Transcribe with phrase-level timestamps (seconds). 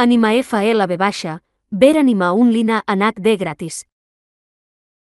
[0.00, 3.84] Anima FLB baixa, ver anima un lina en HD gratis.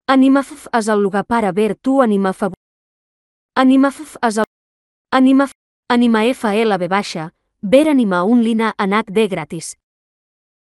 [0.08, 2.56] Anima FF és el lugar para ver tu anima favor.
[3.56, 4.46] Anima FF és el...
[5.12, 5.52] Anima F...
[5.90, 9.76] Anima FLB baixa, ver anima un lina en HD gratis.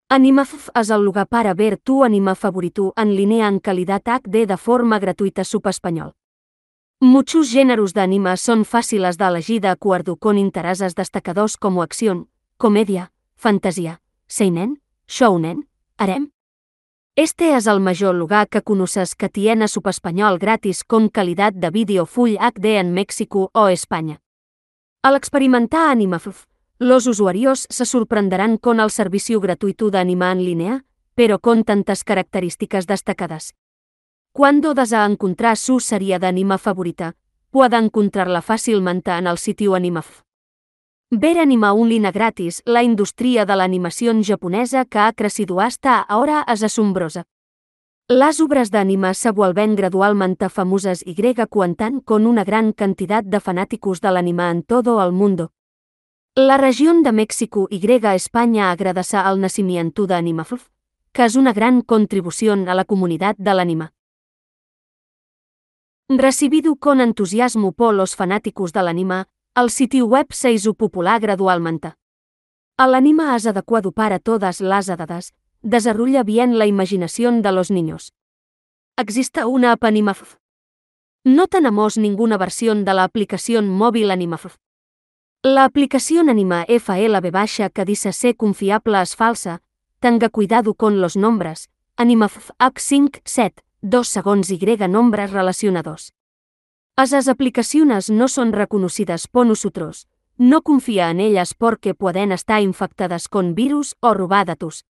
[0.07, 4.45] Anima FF és el lugar para ver tu anima favorito en línia en qualitat HD
[4.47, 6.13] de forma gratuïta subespanyol.
[7.01, 13.99] Muchos gèneros d'anima són fàcils d'elegir de acuerdo con interessos destacadors com acció, comèdia, fantasia,
[14.27, 16.31] seinen, shounen, harem.
[17.15, 22.05] Este és el major lugar que conoces que tiene subespanyol gratis con calidad de vídeo
[22.05, 24.19] full HD en México o Espanya.
[25.03, 26.45] Al experimentar AnimaFF,
[26.79, 32.03] los usuarios se sorprenderán con el servicio gratuito de Anima en línea, pero con tantas
[32.03, 33.53] características destacadas.
[34.31, 37.15] Cuando encontrar su serie de anima favorita,
[37.51, 40.23] puede encontrarla fácilmente en el sitio AnimaF.
[41.15, 46.43] Ver anima un lina gratis, la indústria de l'animació japonesa que ha crecido hasta ahora
[46.49, 47.27] és assombrosa.
[48.07, 51.13] Las obras de anima se vuelven gradualmente famosas y
[51.51, 55.51] cuentan con una gran cantidad de fanáticos del anima en todo el mundo.
[56.33, 57.79] La región de México y
[58.15, 60.71] España agradece al nacimiento de AnimaFF,
[61.11, 63.93] que és una gran contribució a la comunitat de l'anima.
[66.09, 71.93] Recibido con entusiasmo por los fanáticos de l'anima, el sitio web se hizo popular gradualmente.
[72.77, 78.13] El anima es adecuado para todas las edades, desarrolla bien la imaginación de los niños.
[78.97, 80.37] Existe una app AnimaFF.
[81.23, 84.57] No tenemos ninguna versión de la aplicación móvil AnimaFF.
[85.43, 89.61] La aplicación Anima FLB baixa que dice ser confiable es falsa,
[89.99, 94.57] tenga cuidado con los nombres, AnimaFF H5 7, 2 segons Y
[94.89, 96.13] nombres relacionados.
[96.95, 100.07] Esas aplicaciones no son reconocidas por nosotros.
[100.37, 104.85] No confía en ellas porque pueden estar infectadas con virus o robar datos.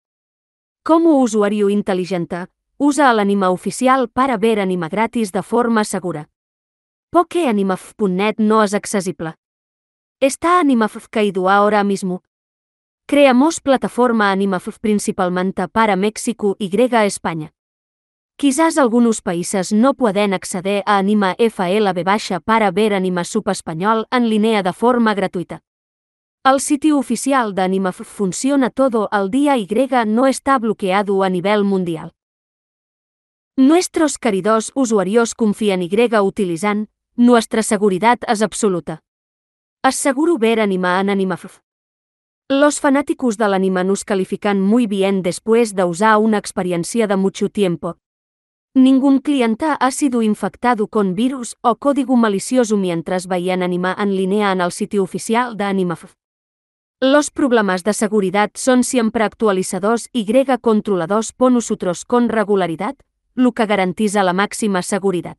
[0.83, 6.29] Como usuario inteligente, usa el anima oficial para ver anima gratis de forma segura.
[7.09, 9.35] Porque animaf.net no es accesible.
[10.19, 12.21] Está AnimaFF caído ahora mismo.
[13.05, 16.69] Creamos plataforma AnimaFF principalmente para México y
[17.05, 17.53] España.
[18.35, 24.63] Quizás algunos países no pueden acceder a Anima FLB para ver anima subespañol en línea
[24.63, 25.63] de forma gratuita.
[26.43, 29.65] El sitio oficial de AnimaF funciona todo el día y
[30.07, 32.11] no está bloqueado a nivel mundial.
[33.55, 35.89] Nuestros queridos usuarios confían y
[36.21, 39.03] utilizan, nuestra seguridad es absoluta.
[39.83, 41.59] Aseguro ver anima en AnimaF.
[42.49, 47.47] Los fanáticos del anima nos califican muy bien después de usar una experiencia de mucho
[47.47, 47.99] tiempo,
[48.75, 54.51] Ningún cliente ha sido infectado con virus o código malicioso mientras veían anima en línea
[54.51, 56.15] en el sitio oficial de AnimaF.
[56.99, 60.25] Los problemas de seguridad son siempre actualizados y
[60.57, 62.95] controlados por nosotros con regularidad,
[63.35, 65.37] lo que garantiza la máxima seguridad.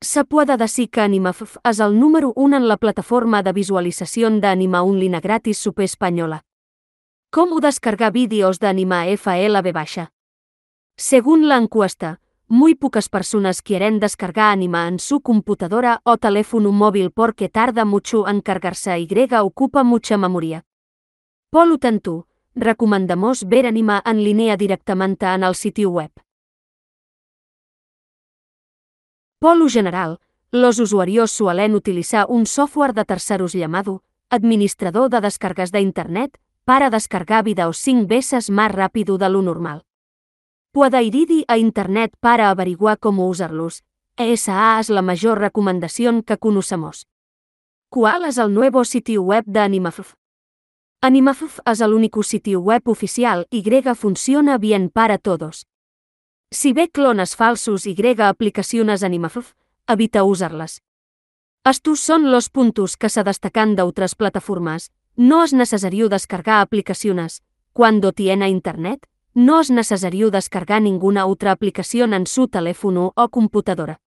[0.00, 4.46] Se puede decir que AnimaF es el número uno en la plataforma de visualización de
[4.46, 6.46] Anima línea gratis super española.
[7.30, 10.12] ¿Cómo descargar vídeos de Anima FLB baixa?
[10.96, 12.20] Según la encuesta,
[12.52, 18.26] Muy pocas personas quieren descargar Anima en su computadora o teléfono móvil porque tarda mucho
[18.26, 19.08] en cargarse y
[19.40, 20.66] ocupa mucha memoria.
[21.50, 26.10] Por lo tanto, recomendamos ver Anima en línea directamente en el sitio web.
[29.38, 30.18] Por lo general,
[30.50, 36.90] los usuarios suelen utilizar un software de terceros llamado Administrador de descargas de Internet para
[36.90, 39.84] descargar videos 5 veces más rápido de lo normal.
[40.72, 43.82] Puede ir a Internet para averiguar cómo usarlos.
[44.16, 47.08] Esa es la mayor recomendación que conocemos.
[47.88, 50.14] ¿Cuál es el nuevo sitio web de AnimaFF?
[51.00, 51.92] AnimaFF es el
[52.22, 53.64] sitio web oficial y
[53.96, 55.66] funciona bien para todos.
[56.52, 57.96] Si ve clones falsos y
[58.28, 59.54] aplicaciones AnimaFF,
[59.88, 60.82] evita usarlas.
[61.64, 64.92] Estos son los puntos que se destacan de otras plataformas.
[65.16, 67.42] No es necesario descargar aplicaciones.
[67.72, 69.08] Cuando tiene Internet,
[69.40, 74.02] no es necesario descargar ninguna otra aplicación en su teléfono o computadora.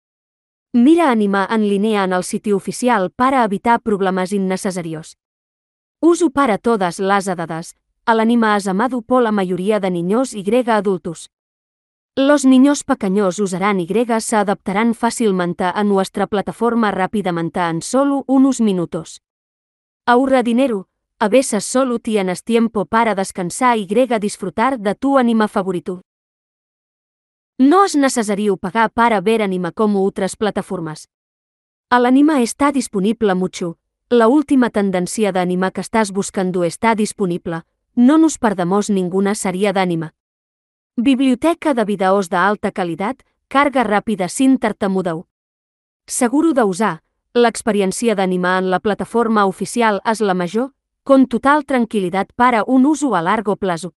[0.73, 5.17] Mira Anima en línea en el sitio oficial para evitar problemas innecesarios.
[6.01, 7.77] Uso para todas las edades.
[8.05, 11.29] El anima es amado por la mayoría de niños y adultos.
[12.17, 13.87] Los niños pequeños usarán y
[14.19, 19.21] se adaptarán fácilmente a nuestra plataforma rápidamente en solo unos minutos.
[20.05, 20.89] Ahorra dinero,
[21.21, 26.01] a veces solo tienes tiempo para descansar y disfrutar de tu anima favorito.
[27.59, 31.09] No es necesario pagar para ver anima como otras plataformas.
[31.91, 33.77] El anima está disponible mucho.
[34.09, 37.65] La última tendencia de anima que estás buscando está disponible.
[37.93, 40.15] no nos perdemos ninguna seria d'ànima.
[40.97, 45.27] Biblioteca de videos d'alta qualitat, carga ràpida sin tartamudeu.
[46.07, 47.03] Seguro de usar,
[47.35, 50.71] l'experiència d'animar en la plataforma oficial és la major,
[51.03, 53.93] con total tranquil·litat para un uso a largo plazo.